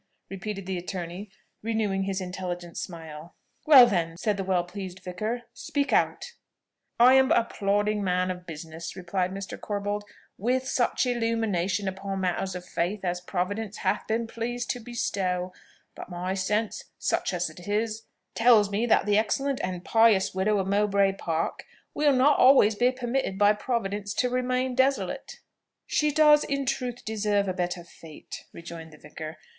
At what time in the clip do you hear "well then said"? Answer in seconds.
3.67-4.35